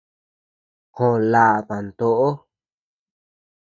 [0.95, 2.27] Joo laʼa dantoʼo.